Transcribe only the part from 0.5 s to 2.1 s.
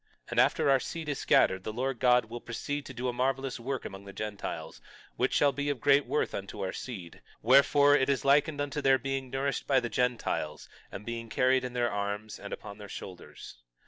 our seed is scattered the Lord